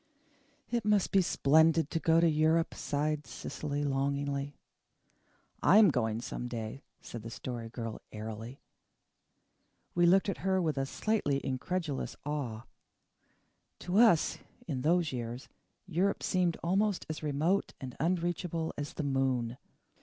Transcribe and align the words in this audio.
"It 0.71 0.83
must 0.83 1.11
be 1.11 1.21
splendid 1.21 1.91
to 1.91 1.99
go 1.99 2.19
to 2.19 2.27
Europe," 2.27 2.73
sighed 2.73 3.27
Cecily 3.27 3.83
longingly. 3.83 4.55
"I 5.61 5.77
am 5.77 5.91
going 5.91 6.21
some 6.21 6.47
day," 6.47 6.81
said 7.01 7.21
the 7.21 7.29
Story 7.29 7.69
Girl 7.69 8.01
airily. 8.11 8.61
We 9.93 10.07
looked 10.07 10.27
at 10.27 10.39
her 10.39 10.59
with 10.59 10.79
a 10.79 10.87
slightly 10.87 11.39
incredulous 11.45 12.15
awe. 12.25 12.63
To 13.81 13.99
us, 13.99 14.39
in 14.67 14.81
those 14.81 15.11
years, 15.13 15.49
Europe 15.85 16.23
seemed 16.23 16.57
almost 16.63 17.05
as 17.07 17.21
remote 17.21 17.73
and 17.79 17.95
unreachable 17.99 18.73
as 18.79 18.93
the 18.95 19.03
moon. 19.03 19.59